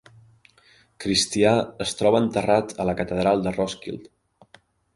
Cristià 1.05 1.51
es 1.85 1.93
troba 2.01 2.21
enterrat 2.23 2.75
a 2.85 2.89
la 2.91 2.97
Catedral 3.03 3.47
de 3.49 3.55
Roskilde. 3.61 4.61